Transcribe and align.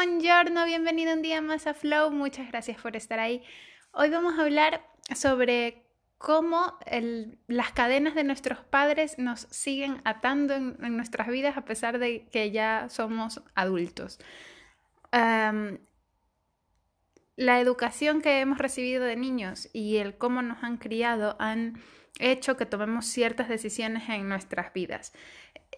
Buongiorno, 0.00 0.64
bienvenido 0.64 1.12
un 1.12 1.22
día 1.22 1.40
más 1.40 1.66
a 1.66 1.74
Flow, 1.74 2.12
muchas 2.12 2.46
gracias 2.46 2.80
por 2.80 2.94
estar 2.94 3.18
ahí. 3.18 3.42
Hoy 3.90 4.10
vamos 4.10 4.38
a 4.38 4.42
hablar 4.42 4.86
sobre 5.12 5.82
cómo 6.18 6.78
las 7.48 7.72
cadenas 7.72 8.14
de 8.14 8.22
nuestros 8.22 8.60
padres 8.60 9.18
nos 9.18 9.48
siguen 9.50 10.00
atando 10.04 10.54
en, 10.54 10.96
nuestras 10.96 11.26
vidas 11.26 11.56
a 11.56 11.64
pesar 11.64 11.98
de 11.98 12.28
que 12.28 12.52
ya 12.52 12.86
somos 12.90 13.42
adultos. 13.56 14.20
La 17.38 17.60
educación 17.60 18.20
que 18.20 18.40
hemos 18.40 18.58
recibido 18.58 19.04
de 19.04 19.14
niños 19.14 19.68
y 19.72 19.98
el 19.98 20.18
cómo 20.18 20.42
nos 20.42 20.64
han 20.64 20.76
criado 20.76 21.36
han 21.38 21.80
hecho 22.18 22.56
que 22.56 22.66
tomemos 22.66 23.06
ciertas 23.06 23.48
decisiones 23.48 24.08
en 24.08 24.28
nuestras 24.28 24.72
vidas. 24.72 25.12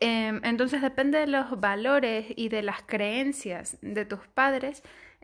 Em, 0.00 0.40
entonces 0.42 0.80
depende 0.80 1.18
de 1.18 1.26
los 1.26 1.60
valores 1.60 2.28
y 2.34 2.48
de 2.48 2.62
las 2.62 2.80
creencias 2.80 3.76
de 3.82 4.06
tus 4.06 4.20
padres 4.28 4.82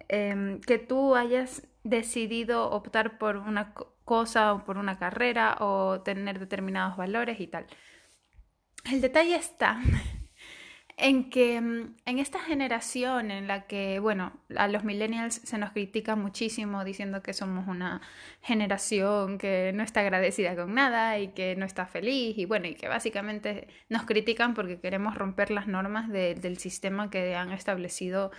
em, 0.09 0.60
que 0.60 0.78
tú 0.78 1.16
hayas 1.16 1.66
decidido 1.84 2.70
optar 2.70 3.16
por 3.16 3.38
una 3.38 3.73
cosa 4.04 4.52
o 4.52 4.62
por 4.66 4.76
una 4.76 4.98
carrera 4.98 5.56
o 5.60 6.02
tener 6.02 6.38
determinados 6.38 6.98
valores 6.98 7.40
y 7.40 7.46
tal. 7.46 7.66
El 8.84 9.00
detalle 9.00 9.37
está 9.37 9.80
en 10.98 11.28
que 11.28 11.60
mm, 11.60 11.95
en 12.06 12.18
esta 12.18 12.41
generación 12.41 13.30
en 13.30 13.46
la 13.46 13.66
que, 13.66 13.98
bueno, 13.98 14.32
a 14.56 14.66
los 14.68 14.82
millennials 14.84 15.34
se 15.45 15.59
nos 15.59 15.73
critica 15.73 16.16
muchísimo 16.16 16.84
diciendo 16.84 17.23
que 17.23 17.34
somos 17.34 17.68
una 17.68 18.00
generación 18.41 19.37
que 19.38 19.73
no 19.74 19.82
está 19.82 20.01
agradecida 20.01 20.56
con 20.56 20.74
nada 20.74 21.18
y 21.18 21.28
que 21.28 21.54
no 21.56 21.66
está 21.66 21.87
feliz 21.87 22.38
y 22.38 22.46
bueno, 22.46 22.66
y 22.66 22.74
que 22.74 22.88
básicamente 22.88 23.68
nos 23.90 24.04
critican 24.04 24.54
porque 24.54 24.80
queremos 24.80 25.16
romper 25.16 25.51
las 25.51 25.66
normas 25.66 26.09
del 26.10 26.59
sistema 26.59 27.10
que 27.10 27.35
han 27.35 27.52
establecido 27.52 28.30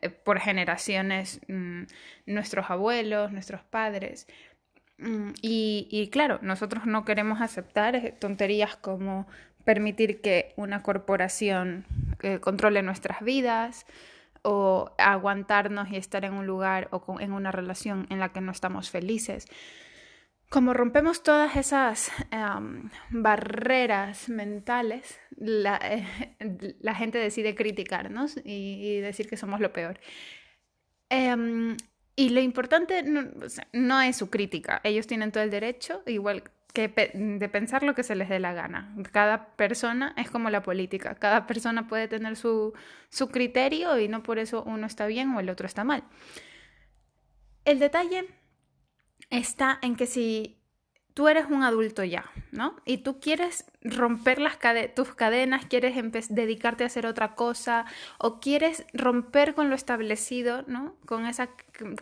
eh, 0.00 0.08
por 0.08 0.40
generaciones 0.40 1.40
mm, 1.48 1.82
nuestros 2.26 2.70
abuelos, 2.70 3.32
nuestros 3.32 3.62
padres. 3.62 4.26
Mm, 4.98 5.32
y, 5.42 5.88
y, 5.90 6.08
claro, 6.08 6.38
nosotros 6.42 6.86
no 6.86 7.04
queremos 7.04 7.40
aceptar 7.42 8.14
tonterías 8.18 8.76
como 8.76 9.26
permitir 9.64 10.20
que 10.22 10.54
una 10.56 10.82
corporación 10.82 11.84
que 12.18 12.40
controle 12.40 12.82
nuestras 12.82 13.20
vidas 13.22 13.86
o 14.42 14.92
aguantarnos 14.98 15.90
y 15.90 15.96
estar 15.96 16.24
en 16.24 16.34
un 16.34 16.46
lugar 16.46 16.88
o 16.92 17.20
en 17.20 17.32
una 17.32 17.50
relación 17.50 18.06
en 18.10 18.20
la 18.20 18.32
que 18.32 18.40
no 18.40 18.52
estamos 18.52 18.90
felices. 18.90 19.46
Como 20.48 20.72
rompemos 20.74 21.24
todas 21.24 21.56
esas 21.56 22.12
barreras 23.10 24.28
mentales, 24.28 25.18
la, 25.36 26.94
gente 26.94 27.18
decide 27.18 27.56
criticarnos 27.56 28.36
y, 28.44 29.00
decir 29.00 29.28
que 29.28 29.36
somos 29.36 29.60
lo 29.60 29.72
peor. 29.72 29.98
Em, 31.08 31.76
y 32.16 32.30
lo 32.30 32.40
importante 32.40 33.04
no, 33.72 34.00
es 34.00 34.16
su 34.16 34.30
crítica, 34.30 34.80
ellos 34.84 35.06
tienen 35.06 35.30
todo 35.32 35.42
el 35.42 35.50
derecho, 35.50 36.02
igual 36.06 36.42
de 36.74 37.48
pensar 37.50 37.82
lo 37.82 37.94
que 37.94 38.02
se 38.02 38.14
les 38.14 38.28
dé 38.28 38.38
la 38.38 38.52
gana. 38.52 38.94
Cada 39.10 39.56
persona 39.56 40.12
es 40.18 40.30
como 40.30 40.50
la 40.50 40.62
política, 40.62 41.14
cada 41.14 41.46
persona 41.46 41.88
puede 41.88 42.06
tener 42.06 42.36
su, 42.36 42.74
su 43.08 43.28
criterio 43.28 43.98
y 43.98 44.08
no 44.08 44.22
por 44.22 44.38
eso 44.38 44.62
uno 44.64 44.86
está 44.86 45.06
bien 45.06 45.34
o 45.34 45.40
el 45.40 45.48
otro 45.48 45.66
está 45.66 45.84
mal. 45.84 46.04
El 47.64 47.78
detalle 47.78 48.28
está 49.30 49.78
en 49.82 49.96
que 49.96 50.06
si 50.06 50.55
tú 51.16 51.28
eres 51.28 51.46
un 51.48 51.62
adulto 51.62 52.04
ya, 52.04 52.26
¿no? 52.52 52.76
Y 52.84 52.98
tú 52.98 53.20
quieres 53.20 53.64
romper 53.82 54.38
las 54.38 54.58
tus 54.94 55.14
cadenas, 55.14 55.64
quieres 55.64 55.94
dedicarte 56.28 56.84
a 56.84 56.88
hacer 56.88 57.06
otra 57.06 57.34
cosa 57.34 57.86
o 58.18 58.38
quieres 58.38 58.84
romper 58.92 59.54
con 59.54 59.70
lo 59.70 59.74
establecido, 59.74 60.62
¿no? 60.66 60.94
Con 61.06 61.24
esa 61.24 61.48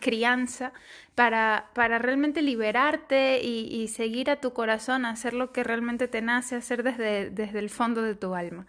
crianza 0.01 0.73
para, 1.15 1.69
para 1.73 1.97
realmente 1.97 2.41
liberarte 2.41 3.39
y, 3.41 3.87
seguir 3.87 4.29
a 4.29 4.41
tu 4.41 4.51
corazón, 4.51 5.05
hacer 5.05 5.33
lo 5.33 5.53
que 5.53 5.63
realmente 5.63 6.09
te 6.09 6.21
nace 6.21 6.57
hacer 6.57 6.83
desde, 6.83 7.29
desde 7.29 7.59
el 7.59 7.69
fondo 7.69 8.01
de 8.01 8.15
tu 8.15 8.35
alma. 8.35 8.67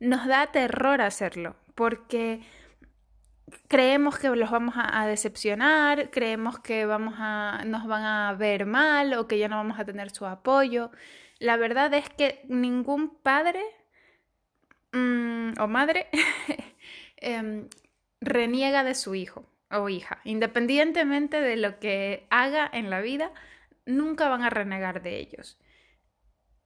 Nos 0.00 0.26
da 0.26 0.48
terror 0.48 1.00
hacerlo 1.00 1.54
porque 1.76 2.40
creemos 3.68 4.18
que 4.18 4.28
los 4.28 4.50
vamos 4.50 4.74
a, 4.76 5.06
decepcionar, 5.06 6.10
creemos 6.10 6.58
que 6.58 6.86
vamos 6.86 7.14
a, 7.18 7.62
nos 7.66 7.86
van 7.86 8.04
a 8.04 8.34
ver 8.34 8.66
mal 8.66 9.14
o 9.14 9.28
que 9.28 9.38
ya 9.38 9.48
no 9.48 9.56
vamos 9.56 9.78
a 9.78 9.84
tener 9.84 10.10
su 10.10 10.26
apoyo. 10.26 10.90
La 11.38 11.56
verdad 11.56 11.92
es 11.94 12.08
que 12.10 12.44
ningún 12.48 13.10
padre 13.22 13.62
mm, 14.92 15.60
o 15.60 15.68
madre 15.68 16.08
em, 17.18 17.68
reniega 18.20 18.84
de 18.84 18.94
su 18.94 19.14
hijo 19.14 19.48
o 19.70 19.88
hija. 19.88 20.20
Independientemente 20.24 21.40
de 21.40 21.56
lo 21.56 21.78
que 21.78 22.26
haga 22.30 22.68
en 22.72 22.90
la 22.90 23.00
vida, 23.00 23.32
nunca 23.84 24.28
van 24.28 24.42
a 24.42 24.50
renegar 24.50 25.02
de 25.02 25.18
ellos. 25.18 25.58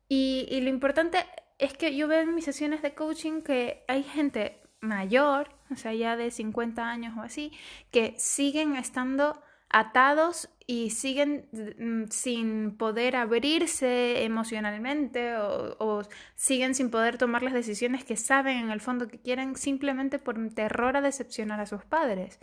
Y, 0.08 0.46
y 0.50 0.60
lo 0.60 0.70
importante 0.70 1.26
es 1.58 1.74
que 1.74 1.94
yo 1.94 2.08
veo 2.08 2.20
en 2.20 2.34
mis 2.34 2.44
sesiones 2.44 2.82
de 2.82 2.94
coaching 2.94 3.42
que 3.42 3.84
hay 3.86 4.02
gente 4.02 4.62
mayor 4.80 5.59
o 5.70 5.76
sea, 5.76 5.94
ya 5.94 6.16
de 6.16 6.30
50 6.30 6.88
años 6.88 7.16
o 7.16 7.22
así, 7.22 7.52
que 7.90 8.14
siguen 8.18 8.76
estando 8.76 9.42
atados 9.70 10.48
y 10.66 10.90
siguen 10.90 11.48
mm, 11.52 12.10
sin 12.10 12.76
poder 12.76 13.16
abrirse 13.16 14.24
emocionalmente 14.24 15.36
o, 15.36 16.02
siguen 16.34 16.74
sin 16.74 16.90
poder 16.90 17.18
tomar 17.18 17.42
las 17.42 17.52
decisiones 17.52 18.04
que 18.04 18.16
saben 18.16 18.58
en 18.58 18.70
el 18.70 18.80
fondo 18.80 19.08
que 19.08 19.20
quieren 19.20 19.56
simplemente 19.56 20.18
por 20.18 20.36
terror 20.54 20.96
a 20.96 21.00
decepcionar 21.00 21.60
a 21.60 21.66
sus 21.66 21.84
padres 21.84 22.40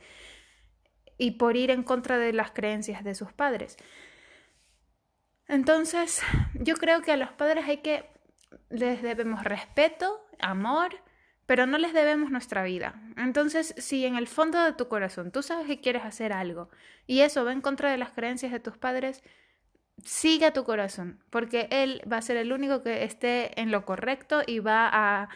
y 1.17 1.31
por 1.31 1.57
ir 1.57 1.71
en 1.71 1.83
contra 1.83 2.17
de 2.17 2.31
las 2.31 2.51
creencias 2.51 3.03
de 3.03 3.15
sus 3.15 3.33
padres. 3.33 3.77
Entonces, 5.47 6.21
yo 6.53 6.75
creo 6.75 7.01
que 7.01 7.11
a 7.11 7.17
los 7.17 7.31
padres 7.31 7.65
hay 7.67 7.77
que 7.77 8.09
les 8.69 9.01
debemos 9.01 9.43
respeto, 9.43 10.25
amor, 10.39 10.95
pero 11.47 11.65
no 11.65 11.77
les 11.79 11.93
debemos 11.93 12.29
nuestra 12.29 12.63
vida. 12.63 13.01
Entonces, 13.15 13.73
si 13.77 14.05
en 14.05 14.15
el 14.15 14.27
fondo 14.27 14.61
de 14.63 14.73
tu 14.73 14.87
corazón 14.87 15.31
tú 15.31 15.41
sabes 15.41 15.65
que 15.65 15.81
quieres 15.81 16.03
hacer 16.03 16.33
algo 16.33 16.69
y 17.07 17.21
eso 17.21 17.43
va 17.43 17.53
en 17.53 17.61
contra 17.61 17.89
de 17.89 17.97
las 17.97 18.11
creencias 18.11 18.51
de 18.51 18.59
tus 18.59 18.77
padres, 18.77 19.23
sigue 20.03 20.45
a 20.45 20.53
tu 20.53 20.65
corazón, 20.65 21.23
porque 21.29 21.67
él 21.71 22.01
va 22.11 22.17
a 22.17 22.21
ser 22.21 22.37
el 22.37 22.51
único 22.51 22.83
que 22.83 23.05
esté 23.05 23.59
en 23.59 23.71
lo 23.71 23.85
correcto 23.85 24.43
y 24.45 24.59
va 24.59 24.89
a, 24.91 25.29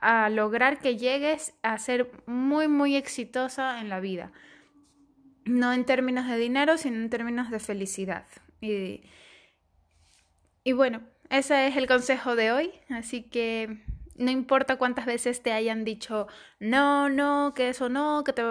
a 0.00 0.28
lograr 0.30 0.80
que 0.80 0.96
llegues 0.96 1.54
a 1.62 1.78
ser 1.78 2.10
muy, 2.26 2.66
muy 2.66 2.96
exitosa 2.96 3.80
en 3.80 3.88
la 3.88 4.00
vida. 4.00 4.32
No 5.44 5.72
en 5.72 5.84
términos 5.84 6.26
de 6.28 6.36
dinero, 6.36 6.76
sino 6.76 6.96
en 6.96 7.08
términos 7.08 7.50
de 7.50 7.60
felicidad. 7.60 8.26
Y, 8.60 9.02
y 10.64 10.72
bueno, 10.72 11.02
ese 11.30 11.68
es 11.68 11.76
el 11.76 11.86
consejo 11.86 12.36
de 12.36 12.52
hoy, 12.52 12.72
así 12.90 13.22
que 13.22 13.82
no 14.16 14.30
importa 14.30 14.76
cuántas 14.76 15.06
veces 15.06 15.42
te 15.42 15.52
hayan 15.52 15.84
dicho 15.84 16.26
no, 16.60 17.08
no, 17.08 17.52
que 17.54 17.70
eso 17.70 17.88
no, 17.88 18.22
que 18.24 18.32
te 18.32 18.42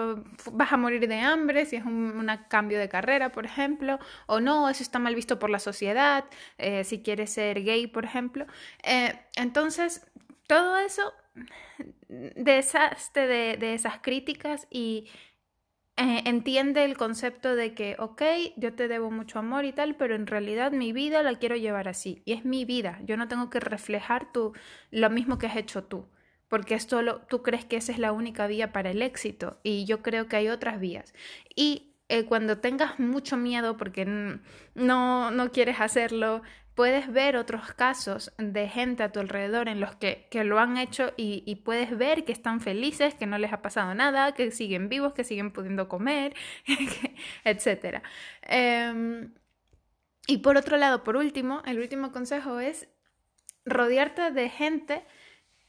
vas 0.52 0.72
a 0.74 0.78
morir 0.78 1.08
de 1.08 1.20
hambre 1.20 1.66
si 1.66 1.76
es 1.78 1.86
un 1.86 2.28
cambio 2.50 2.80
de 2.80 2.90
carrera, 2.90 3.32
por 3.32 3.46
ejemplo, 3.46 4.00
o 4.28 4.40
no, 4.40 4.70
eso 4.70 4.84
está 4.84 5.00
mal 5.00 5.16
visto 5.16 5.40
por 5.40 5.50
la 5.50 5.60
sociedad, 5.60 6.26
eh, 6.58 6.84
si 6.84 7.02
quieres 7.02 7.32
ser 7.32 7.64
gay, 7.64 7.88
por 7.88 8.06
ejemplo. 8.06 8.46
Eh, 8.84 9.20
entonces, 9.36 10.06
todo 10.48 10.78
eso 10.78 11.14
deshazte 12.10 13.28
de, 13.28 13.58
de 13.58 13.74
esas 13.74 14.00
críticas 14.00 14.68
y 14.70 15.10
eh, 16.02 16.24
entiende 16.26 16.84
el 16.84 16.98
concepto 16.98 17.56
de 17.56 17.76
que, 17.76 17.96
ok, 18.00 18.24
yo 18.58 18.74
te 18.74 18.88
debo 18.88 19.12
mucho 19.12 19.38
amor 19.38 19.66
y 19.66 19.72
tal, 19.72 19.96
pero 19.96 20.16
en 20.16 20.26
realidad 20.26 20.72
mi 20.72 20.94
vida 20.94 21.22
la 21.22 21.38
quiero 21.38 21.56
llevar 21.56 21.88
así. 21.88 22.24
Y 22.26 22.34
es 22.34 22.44
mi 22.44 22.66
vida. 22.66 23.00
Yo 23.04 23.18
no 23.18 23.28
tengo 23.28 23.52
que 23.52 23.60
reflejar 23.60 24.32
tú 24.32 24.54
lo 24.90 25.12
mismo 25.12 25.38
que 25.38 25.46
has 25.46 25.58
hecho 25.58 25.84
tú. 25.84 26.08
Porque 26.48 26.74
esto 26.74 27.04
lo, 27.04 27.20
tú 27.22 27.44
crees 27.44 27.66
que 27.66 27.78
esa 27.78 27.92
es 27.92 28.00
la 28.00 28.14
única 28.14 28.48
vía 28.48 28.72
para 28.72 28.90
el 28.90 29.04
éxito. 29.04 29.60
Y 29.62 29.86
yo 29.86 30.02
creo 30.02 30.28
que 30.28 30.38
hay 30.38 30.48
otras 30.50 30.80
vías. 30.80 31.14
Y 31.56 31.94
eh, 32.10 32.26
cuando 32.26 32.58
tengas 32.58 33.00
mucho 33.00 33.38
miedo 33.38 33.78
porque 33.78 34.06
no, 34.74 35.32
no 35.32 35.52
quieres 35.52 35.80
hacerlo, 35.80 36.42
puedes 36.76 37.12
ver 37.12 37.36
otros 37.36 37.74
casos 37.74 38.32
de 38.38 38.68
gente 38.68 39.04
a 39.04 39.12
tu 39.12 39.20
alrededor 39.20 39.68
en 39.68 39.80
los 39.80 39.96
que, 39.96 40.28
que 40.32 40.44
lo 40.44 40.60
han 40.60 40.78
hecho 40.78 41.14
y, 41.18 41.56
puedes 41.64 41.98
ver 41.98 42.24
que 42.24 42.32
están 42.32 42.62
felices, 42.62 43.14
que 43.14 43.28
no 43.28 43.38
les 43.38 43.54
ha 43.54 43.62
pasado 43.62 43.94
nada, 43.94 44.34
que 44.34 44.52
siguen 44.52 44.90
vivos, 44.90 45.14
que 45.14 45.24
siguen 45.24 45.52
pudiendo 45.52 45.88
comer, 45.88 46.34
etc. 47.44 48.02
Em, 48.44 49.34
y 50.28 50.38
por 50.38 50.58
otro 50.58 50.78
lado, 50.78 51.04
por 51.04 51.18
último, 51.18 51.62
el 51.66 51.80
último 51.80 52.12
consejo 52.12 52.60
es 52.60 52.88
rodearte 53.66 54.32
de 54.32 54.50
gente 54.50 55.04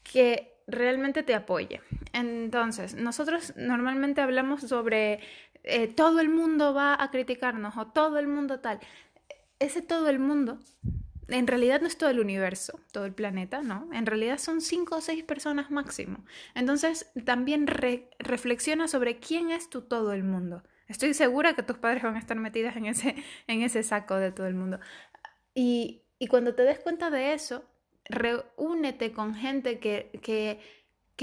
que 0.03 0.55
realmente 0.67 1.23
te 1.23 1.35
apoye. 1.35 1.81
Entonces, 2.13 2.95
nosotros 2.95 3.55
normalmente 3.57 4.21
hablamos 4.21 4.63
sobre 4.63 5.21
eh, 5.65 5.89
todo 5.89 6.21
el 6.21 6.29
mundo 6.29 6.75
va 6.75 6.97
a 6.99 7.11
criticarnos 7.11 7.77
o 7.77 7.89
todo 7.89 8.19
el 8.19 8.29
mundo 8.29 8.61
tal 8.61 8.81
ese 9.63 9.83
todo 9.83 10.09
el 10.09 10.19
mundo 10.19 10.59
en 11.29 11.47
realidad 11.47 11.81
no 11.81 11.87
es 11.87 11.97
todo 11.97 12.11
el 12.11 12.21
universo, 12.21 12.81
todo 12.93 13.05
el 13.05 13.15
planeta, 13.15 13.63
¿no? 13.63 13.89
En 13.93 14.07
realidad 14.07 14.39
son 14.39 14.61
cinco 14.61 14.97
o 14.97 15.01
seis 15.01 15.25
personas 15.25 15.71
máximo. 15.71 16.25
Entonces 16.55 17.11
también 17.25 17.67
reflexiona 17.67 18.89
sobre 18.89 19.19
quién 19.19 19.51
es 19.51 19.71
tu 19.71 19.83
todo 19.83 20.13
el 20.13 20.25
mundo. 20.25 20.63
Estoy 20.89 21.15
segura 21.15 21.55
que 21.55 21.63
tus 21.63 21.79
padres 21.79 22.03
van 22.03 22.17
a 22.17 22.19
estar 22.19 22.37
metidas 22.37 22.77
en 22.77 22.87
ese, 22.87 23.17
en 23.47 23.63
ese 23.63 23.83
saco 23.83 24.17
de 24.17 24.33
todo 24.33 24.47
el 24.47 24.55
mundo. 24.55 24.81
Y, 25.55 26.03
y 26.19 26.27
cuando 26.27 26.55
te 26.55 26.63
des 26.63 26.81
cuenta 26.81 27.11
de 27.11 27.35
eso, 27.35 27.65
reúnete 28.05 29.13
con 29.13 29.35
gente 29.35 29.79
que, 29.79 30.11
que 30.23 30.61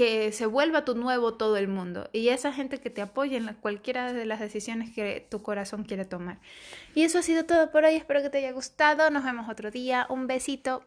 que 0.00 0.32
se 0.32 0.46
vuelva 0.46 0.86
tu 0.86 0.94
nuevo 0.94 1.34
todo 1.34 1.58
el 1.58 1.68
mundo 1.68 2.08
y 2.14 2.30
esa 2.30 2.54
gente 2.54 2.80
que 2.80 2.88
te 2.88 3.02
apoye 3.02 3.36
en 3.36 3.52
cualquiera 3.60 4.14
de 4.14 4.24
las 4.24 4.40
decisiones 4.40 4.90
que 4.94 5.26
tu 5.30 5.42
corazón 5.42 5.84
quiere 5.84 6.06
tomar. 6.06 6.38
Y 6.94 7.02
eso 7.02 7.18
ha 7.18 7.22
sido 7.22 7.44
todo 7.44 7.70
por 7.70 7.84
hoy, 7.84 7.96
espero 7.96 8.22
que 8.22 8.30
te 8.30 8.38
haya 8.38 8.52
gustado, 8.52 9.10
nos 9.10 9.24
vemos 9.24 9.50
otro 9.50 9.70
día, 9.70 10.06
un 10.08 10.26
besito. 10.26 10.86